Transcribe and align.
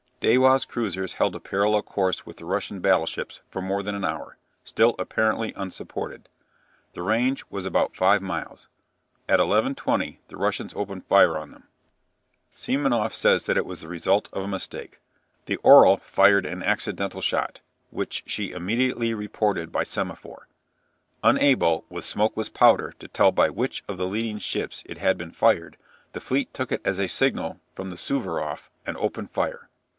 Dewa's 0.19 0.65
cruisers 0.65 1.13
held 1.13 1.35
a 1.35 1.39
parallel 1.39 1.81
course 1.83 2.25
with 2.25 2.37
the 2.37 2.45
Russian 2.45 2.79
battleships 2.79 3.41
for 3.49 3.59
more 3.61 3.81
than 3.81 3.95
an 3.95 4.05
hour, 4.05 4.37
still 4.63 4.95
apparently 4.99 5.53
unsupported. 5.55 6.27
The 6.93 7.01
range 7.01 7.43
was 7.49 7.65
about 7.65 7.95
five 7.95 8.21
miles. 8.21 8.67
At 9.27 9.39
11.20 9.39 10.17
the 10.27 10.37
Russians 10.37 10.73
opened 10.75 11.05
fire 11.05 11.37
on 11.37 11.49
them. 11.51 11.67
Semenoff 12.53 13.13
says 13.13 13.43
that 13.45 13.57
it 13.57 13.65
was 13.65 13.81
the 13.81 13.87
result 13.87 14.29
of 14.31 14.43
a 14.43 14.47
mistake. 14.47 14.99
"The 15.45 15.57
'Orel' 15.57 15.97
fired 15.97 16.45
an 16.45 16.61
accidental 16.61 17.21
shot 17.21 17.61
(which 17.89 18.23
she 18.27 18.51
immediately 18.51 19.15
reported 19.15 19.71
by 19.71 19.83
semaphore). 19.83 20.47
Unable, 21.23 21.85
with 21.89 22.05
smokeless 22.05 22.49
powder, 22.49 22.93
to 22.99 23.07
tell 23.07 23.31
by 23.31 23.49
which 23.49 23.83
of 23.87 23.97
the 23.97 24.07
leading 24.07 24.37
ships 24.37 24.83
it 24.85 24.97
had 24.99 25.17
been 25.17 25.31
fired, 25.31 25.77
the 26.13 26.21
fleet 26.21 26.53
took 26.53 26.71
it 26.71 26.81
as 26.85 26.99
a 26.99 27.07
signal 27.07 27.59
from 27.75 27.89
the 27.89 27.97
'Suvaroff' 27.97 28.69
and 28.85 28.97
opened 28.97 29.31
fire. 29.31 29.67